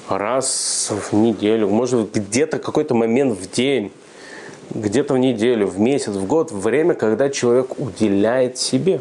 раз 0.09 0.91
в 0.91 1.15
неделю, 1.15 1.69
может 1.69 2.13
где-то 2.13 2.59
какой-то 2.59 2.95
момент 2.95 3.39
в 3.39 3.51
день, 3.51 3.93
где-то 4.71 5.15
в 5.15 5.19
неделю, 5.19 5.67
в 5.67 5.79
месяц, 5.79 6.13
в 6.13 6.27
год, 6.27 6.53
время, 6.53 6.95
когда 6.95 7.31
человек 7.31 7.79
уделяет 7.79 8.59
себе, 8.59 9.01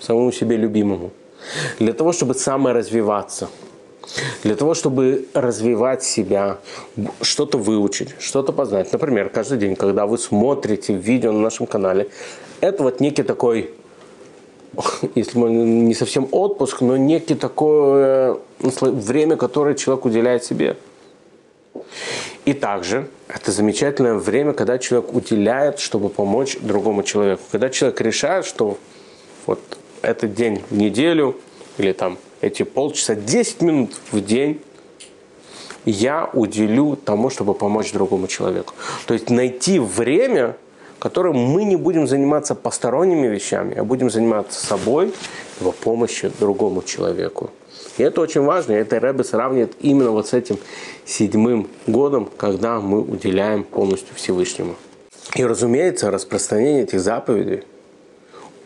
самому 0.00 0.32
себе 0.32 0.56
любимому, 0.56 1.10
для 1.78 1.92
того, 1.92 2.12
чтобы 2.12 2.34
саморазвиваться, 2.34 3.48
для 4.42 4.56
того, 4.56 4.74
чтобы 4.74 5.26
развивать 5.34 6.02
себя, 6.02 6.58
что-то 7.20 7.58
выучить, 7.58 8.14
что-то 8.18 8.52
познать. 8.52 8.92
Например, 8.92 9.28
каждый 9.28 9.58
день, 9.58 9.76
когда 9.76 10.06
вы 10.06 10.18
смотрите 10.18 10.94
видео 10.94 11.32
на 11.32 11.40
нашем 11.40 11.66
канале, 11.66 12.08
это 12.60 12.82
вот 12.82 13.00
некий 13.00 13.22
такой 13.22 13.70
если 15.14 15.38
не 15.38 15.94
совсем 15.94 16.28
отпуск, 16.30 16.80
но 16.80 16.96
некий 16.96 17.34
такое 17.34 18.38
время, 18.60 19.36
которое 19.36 19.74
человек 19.74 20.04
уделяет 20.04 20.44
себе. 20.44 20.76
И 22.44 22.52
также 22.52 23.08
это 23.28 23.52
замечательное 23.52 24.14
время, 24.14 24.52
когда 24.52 24.78
человек 24.78 25.14
уделяет, 25.14 25.78
чтобы 25.78 26.08
помочь 26.08 26.56
другому 26.60 27.02
человеку. 27.02 27.42
Когда 27.50 27.68
человек 27.68 28.00
решает, 28.00 28.44
что 28.44 28.78
вот 29.46 29.60
этот 30.02 30.34
день 30.34 30.62
в 30.70 30.76
неделю 30.76 31.36
или 31.78 31.92
там 31.92 32.18
эти 32.40 32.62
полчаса, 32.62 33.14
10 33.14 33.62
минут 33.62 33.94
в 34.10 34.20
день 34.20 34.60
я 35.84 36.28
уделю 36.32 36.96
тому, 36.96 37.30
чтобы 37.30 37.54
помочь 37.54 37.92
другому 37.92 38.26
человеку. 38.26 38.74
То 39.06 39.14
есть 39.14 39.30
найти 39.30 39.78
время, 39.78 40.56
которым 41.00 41.36
мы 41.36 41.64
не 41.64 41.76
будем 41.76 42.06
заниматься 42.06 42.54
посторонними 42.54 43.26
вещами, 43.26 43.76
а 43.78 43.84
будем 43.84 44.10
заниматься 44.10 44.64
собой, 44.64 45.12
его 45.60 45.72
помощью 45.72 46.30
другому 46.38 46.82
человеку. 46.82 47.50
И 47.98 48.02
это 48.02 48.20
очень 48.20 48.42
важно, 48.42 48.72
и 48.72 48.76
это 48.76 49.00
Рэбе 49.00 49.24
сравнивает 49.24 49.72
именно 49.80 50.10
вот 50.10 50.28
с 50.28 50.32
этим 50.32 50.58
седьмым 51.04 51.68
годом, 51.86 52.30
когда 52.36 52.80
мы 52.80 53.00
уделяем 53.00 53.64
полностью 53.64 54.14
Всевышнему. 54.14 54.76
И, 55.34 55.44
разумеется, 55.44 56.10
распространение 56.10 56.82
этих 56.84 57.00
заповедей 57.00 57.64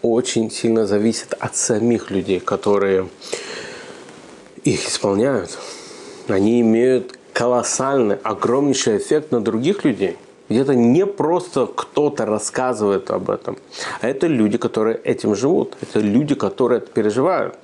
очень 0.03 0.51
сильно 0.51 0.87
зависит 0.87 1.35
от 1.39 1.57
самих 1.57 2.11
людей, 2.11 2.41
которые 2.41 3.09
их 4.65 4.89
исполняют. 4.89 5.59
Они 6.29 6.61
имеют 6.61 7.19
колоссальный, 7.33 8.17
огромнейший 8.17 8.99
эффект 8.99 9.31
на 9.33 9.41
других 9.41 9.85
людей. 9.85 10.17
Это 10.49 10.75
не 10.75 11.07
просто 11.07 11.67
кто-то 11.67 12.27
рассказывает 12.27 13.11
об 13.11 13.31
этом, 13.31 13.57
а 14.03 14.09
это 14.09 14.27
люди, 14.27 14.59
которые 14.59 14.97
этим 14.97 15.35
живут. 15.35 15.77
Это 15.81 16.01
люди, 16.01 16.35
которые 16.35 16.79
это 16.79 16.91
переживают. 16.91 17.57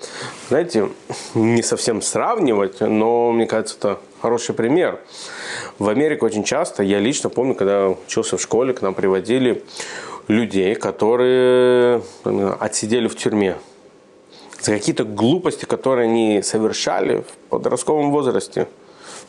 Знаете, 0.48 0.88
не 1.34 1.62
совсем 1.62 2.00
сравнивать, 2.00 2.80
но 2.80 3.32
мне 3.32 3.46
кажется, 3.46 3.76
это 3.76 3.98
хороший 4.22 4.54
пример. 4.54 4.98
В 5.78 5.90
Америке 5.90 6.24
очень 6.24 6.42
часто, 6.42 6.82
я 6.82 7.00
лично 7.00 7.28
помню, 7.28 7.54
когда 7.54 7.90
учился 7.90 8.38
в 8.38 8.40
школе, 8.40 8.72
к 8.72 8.80
нам 8.80 8.94
приводили 8.94 9.62
людей, 10.28 10.74
которые 10.74 12.02
отсидели 12.60 13.08
в 13.08 13.16
тюрьме 13.16 13.56
за 14.60 14.72
какие-то 14.72 15.04
глупости, 15.04 15.64
которые 15.64 16.04
они 16.08 16.42
совершали 16.42 17.22
в 17.22 17.48
подростковом 17.48 18.10
возрасте. 18.10 18.68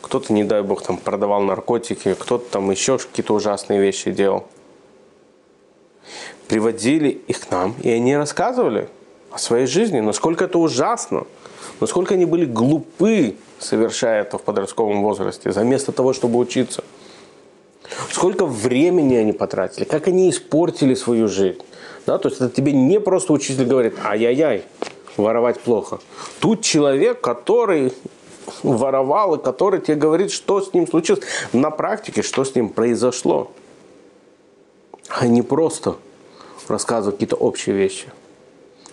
Кто-то, 0.02 0.32
не 0.32 0.44
дай 0.44 0.62
бог, 0.62 0.82
там 0.82 0.98
продавал 0.98 1.42
наркотики, 1.42 2.14
кто-то 2.14 2.50
там 2.50 2.70
еще 2.70 2.98
какие-то 2.98 3.34
ужасные 3.34 3.80
вещи 3.80 4.10
делал. 4.10 4.46
Приводили 6.48 7.08
их 7.08 7.40
к 7.40 7.50
нам, 7.50 7.74
и 7.82 7.88
они 7.88 8.16
рассказывали 8.16 8.88
о 9.30 9.38
своей 9.38 9.66
жизни, 9.66 10.00
насколько 10.00 10.44
это 10.44 10.58
ужасно, 10.58 11.24
насколько 11.80 12.14
они 12.14 12.26
были 12.26 12.44
глупы, 12.44 13.36
совершая 13.58 14.22
это 14.22 14.36
в 14.36 14.42
подростковом 14.42 15.02
возрасте, 15.02 15.50
вместо 15.50 15.92
того, 15.92 16.12
чтобы 16.12 16.38
учиться. 16.38 16.84
Сколько 18.10 18.44
времени 18.44 19.14
они 19.14 19.32
потратили, 19.32 19.84
как 19.84 20.08
они 20.08 20.28
испортили 20.28 20.94
свою 20.94 21.28
жизнь. 21.28 21.60
Да, 22.06 22.18
то 22.18 22.28
есть 22.28 22.40
это 22.40 22.54
тебе 22.54 22.72
не 22.72 23.00
просто 23.00 23.32
учитель 23.32 23.66
говорит, 23.66 23.94
ай-яй-яй, 24.04 24.64
воровать 25.16 25.60
плохо. 25.60 26.00
Тут 26.40 26.62
человек, 26.62 27.20
который 27.20 27.92
воровал, 28.62 29.34
и 29.34 29.42
который 29.42 29.80
тебе 29.80 29.96
говорит, 29.96 30.30
что 30.30 30.60
с 30.60 30.72
ним 30.74 30.86
случилось. 30.86 31.22
На 31.52 31.70
практике, 31.70 32.22
что 32.22 32.44
с 32.44 32.54
ним 32.54 32.68
произошло. 32.68 33.50
А 35.08 35.26
не 35.26 35.42
просто 35.42 35.96
рассказывать 36.68 37.16
какие-то 37.16 37.36
общие 37.36 37.76
вещи. 37.76 38.06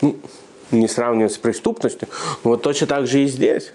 Ну, 0.01 0.15
не 0.72 0.88
сравнивать 0.88 1.34
с 1.34 1.38
преступностью. 1.38 2.08
Но 2.44 2.51
вот 2.51 2.62
точно 2.62 2.88
так 2.88 3.08
же 3.08 3.22
и 3.22 3.27
здесь. 3.27 3.72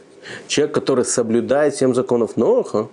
Человек, 0.46 0.74
который 0.74 1.04
соблюдает 1.04 1.74
семь 1.74 1.94
законов 1.94 2.36
Ноха, 2.36 2.88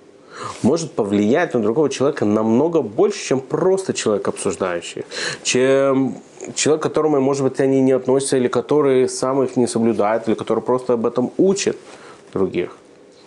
может 0.63 0.91
повлиять 0.93 1.53
на 1.53 1.61
другого 1.61 1.89
человека 1.89 2.25
намного 2.25 2.81
больше, 2.81 3.23
чем 3.23 3.41
просто 3.41 3.93
человек 3.93 4.27
обсуждающий, 4.27 5.05
чем 5.43 6.17
человек, 6.55 6.81
к 6.81 6.83
которому, 6.83 7.19
может 7.19 7.43
быть, 7.43 7.59
они 7.59 7.81
не 7.81 7.91
относятся, 7.91 8.37
или 8.37 8.47
который 8.47 9.07
сам 9.09 9.43
их 9.43 9.55
не 9.55 9.67
соблюдает, 9.67 10.27
или 10.27 10.35
который 10.35 10.63
просто 10.63 10.93
об 10.93 11.05
этом 11.05 11.31
учит 11.37 11.77
других. 12.31 12.77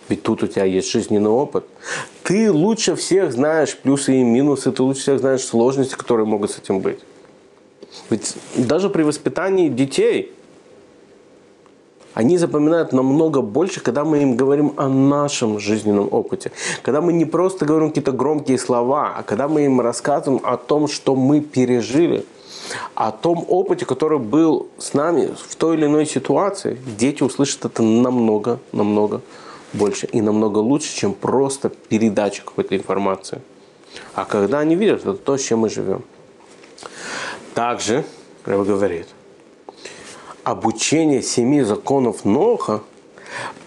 Ведь 0.07 0.23
тут 0.23 0.43
у 0.43 0.47
тебя 0.47 0.65
есть 0.65 0.91
жизненный 0.91 1.29
опыт. 1.29 1.65
Ты 2.23 2.51
лучше 2.51 2.95
всех 2.95 3.31
знаешь 3.31 3.75
плюсы 3.75 4.15
и 4.15 4.23
минусы, 4.23 4.71
ты 4.71 4.83
лучше 4.83 5.01
всех 5.01 5.19
знаешь 5.19 5.43
сложности, 5.43 5.95
которые 5.95 6.27
могут 6.27 6.51
с 6.51 6.59
этим 6.59 6.79
быть. 6.79 6.99
Ведь 8.09 8.35
даже 8.55 8.89
при 8.89 9.03
воспитании 9.03 9.69
детей 9.69 10.31
они 12.13 12.37
запоминают 12.37 12.93
намного 12.93 13.41
больше, 13.41 13.81
когда 13.81 14.05
мы 14.05 14.21
им 14.21 14.37
говорим 14.37 14.73
о 14.77 14.87
нашем 14.87 15.59
жизненном 15.59 16.07
опыте. 16.11 16.51
Когда 16.81 17.01
мы 17.01 17.11
не 17.11 17.25
просто 17.25 17.65
говорим 17.65 17.89
какие-то 17.89 18.11
громкие 18.11 18.57
слова, 18.57 19.15
а 19.17 19.23
когда 19.23 19.47
мы 19.47 19.65
им 19.65 19.81
рассказываем 19.81 20.41
о 20.45 20.55
том, 20.57 20.87
что 20.87 21.15
мы 21.15 21.41
пережили– 21.41 22.25
о 22.95 23.11
том 23.11 23.45
опыте, 23.47 23.85
который 23.85 24.19
был 24.19 24.69
с 24.77 24.93
нами 24.93 25.35
в 25.47 25.55
той 25.55 25.75
или 25.77 25.85
иной 25.85 26.05
ситуации, 26.05 26.77
дети 26.85 27.23
услышат 27.23 27.65
это 27.65 27.83
намного, 27.83 28.59
намного 28.71 29.21
больше 29.73 30.07
и 30.07 30.21
намного 30.21 30.59
лучше, 30.59 30.95
чем 30.95 31.13
просто 31.13 31.69
передача 31.69 32.43
какой-то 32.43 32.75
информации. 32.75 33.41
А 34.13 34.25
когда 34.25 34.59
они 34.59 34.75
видят, 34.75 35.01
это 35.01 35.13
то, 35.13 35.37
с 35.37 35.41
чем 35.41 35.59
мы 35.59 35.69
живем. 35.69 36.03
Также, 37.53 38.03
Рэба 38.45 38.63
говорит, 38.63 39.07
обучение 40.43 41.21
семи 41.21 41.61
законов 41.61 42.25
Ноха 42.25 42.81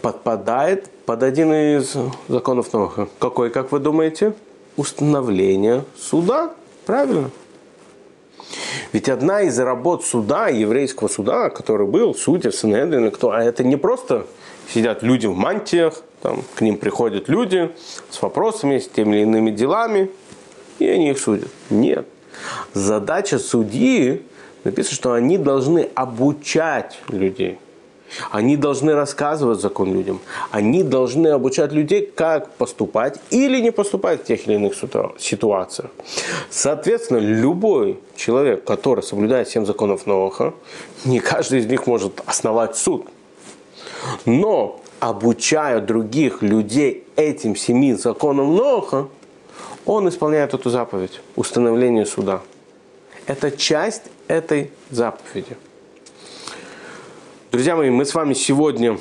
подпадает 0.02 0.90
под 1.06 1.22
один 1.22 1.52
из 1.52 1.96
законов 2.28 2.72
Ноха. 2.72 3.08
Какой, 3.18 3.50
как 3.50 3.72
вы 3.72 3.78
думаете? 3.78 4.34
Установление 4.76 5.84
суда. 5.98 6.52
Правильно? 6.86 7.30
Ведь 8.92 9.08
одна 9.08 9.42
из 9.42 9.58
работ 9.58 10.04
суда, 10.04 10.48
еврейского 10.48 11.08
суда, 11.08 11.50
который 11.50 11.86
был, 11.86 12.14
судья, 12.14 12.50
Синедрин, 12.50 13.10
кто, 13.10 13.30
а 13.30 13.42
это 13.42 13.64
не 13.64 13.76
просто 13.76 14.26
сидят 14.72 15.02
люди 15.02 15.26
в 15.26 15.34
мантиях, 15.34 16.02
там, 16.22 16.42
к 16.54 16.60
ним 16.60 16.76
приходят 16.76 17.28
люди 17.28 17.70
с 18.10 18.20
вопросами, 18.20 18.78
с 18.78 18.88
теми 18.88 19.16
или 19.16 19.22
иными 19.22 19.50
делами, 19.50 20.10
и 20.78 20.86
они 20.86 21.10
их 21.10 21.18
судят. 21.18 21.48
Нет. 21.70 22.06
Задача 22.74 23.38
судьи, 23.38 24.22
написано, 24.64 24.94
что 24.94 25.12
они 25.12 25.38
должны 25.38 25.88
обучать 25.94 26.98
людей– 27.08 27.58
они 28.30 28.56
должны 28.56 28.94
рассказывать 28.94 29.60
закон 29.60 29.92
людям. 29.92 30.20
Они 30.50 30.82
должны 30.82 31.28
обучать 31.28 31.72
людей, 31.72 32.10
как 32.14 32.50
поступать 32.54 33.20
или 33.30 33.60
не 33.60 33.70
поступать 33.70 34.22
в 34.22 34.24
тех 34.24 34.46
или 34.46 34.54
иных 34.54 34.74
ситуациях. 35.18 35.90
Соответственно, 36.50 37.18
любой 37.18 37.98
человек, 38.16 38.64
который 38.64 39.02
соблюдает 39.02 39.48
семь 39.48 39.66
законов 39.66 40.06
Ноха, 40.06 40.54
не 41.04 41.20
каждый 41.20 41.60
из 41.60 41.66
них 41.66 41.86
может 41.86 42.22
основать 42.26 42.76
суд. 42.76 43.06
Но 44.24 44.80
обучая 45.00 45.80
других 45.80 46.42
людей 46.42 47.04
этим 47.16 47.56
семи 47.56 47.94
законам 47.94 48.54
Ноха, 48.56 49.08
он 49.86 50.08
исполняет 50.08 50.54
эту 50.54 50.70
заповедь, 50.70 51.20
установление 51.36 52.04
суда. 52.04 52.40
Это 53.26 53.50
часть 53.50 54.02
этой 54.26 54.70
заповеди. 54.90 55.56
Друзья 57.50 57.76
мои, 57.76 57.88
мы 57.88 58.04
с 58.04 58.14
вами 58.14 58.34
сегодня 58.34 58.98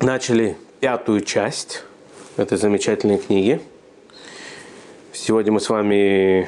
начали 0.00 0.58
пятую 0.80 1.22
часть 1.22 1.82
этой 2.36 2.58
замечательной 2.58 3.16
книги. 3.16 3.58
Сегодня 5.14 5.50
мы 5.50 5.60
с 5.60 5.70
вами 5.70 6.46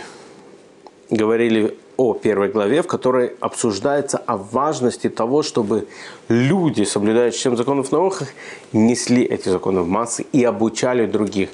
говорили 1.09 1.79
о 2.03 2.15
первой 2.15 2.49
главе, 2.49 2.83
в 2.83 2.89
которой 2.89 3.33
обсуждается 3.39 4.19
о 4.19 4.37
важности 4.37 5.09
того, 5.09 5.45
чтобы 5.45 5.87
люди, 6.29 6.83
соблюдающие 6.83 7.39
всем 7.39 7.57
законов 7.57 7.93
наук, 7.93 8.25
несли 8.73 9.23
эти 9.23 9.49
законы 9.49 9.83
в 9.83 9.89
массы 9.89 10.27
и 10.33 10.43
обучали 10.43 11.07
других. 11.07 11.51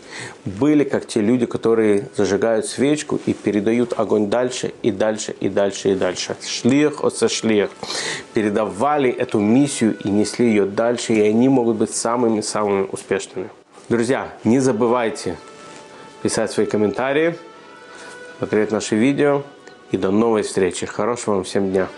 Были 0.47 0.85
как 0.85 1.07
те 1.07 1.21
люди, 1.21 1.45
которые 1.45 2.09
зажигают 2.17 2.65
свечку 2.65 3.21
и 3.27 3.35
передают 3.35 3.93
огонь 3.99 4.31
дальше 4.31 4.73
и 4.83 4.91
дальше 4.91 5.35
и 5.39 5.51
дальше 5.51 5.93
и 5.93 5.95
дальше. 5.95 6.35
Шлих 6.47 7.05
оса 7.05 7.29
шлих. 7.29 7.69
Передавали 8.33 9.11
эту 9.11 9.41
миссию 9.41 9.99
и 10.03 10.09
несли 10.09 10.49
ее 10.49 10.65
дальше, 10.65 11.13
и 11.13 11.21
они 11.21 11.51
могут 11.51 11.77
быть 11.77 11.95
самыми-самыми 11.95 12.89
успешными. 12.91 13.51
Друзья, 13.91 14.33
не 14.45 14.61
забывайте 14.61 15.37
писать 16.23 16.51
свои 16.51 16.65
комментарии, 16.65 17.37
смотреть 18.39 18.73
наши 18.73 18.97
видео– 18.97 19.43
и 19.91 19.97
до 19.97 20.11
новой 20.11 20.43
встречи. 20.43 20.87
Хорошего 20.87 21.37
вам 21.37 21.45
всем 21.45 21.71
дня. 21.71 21.89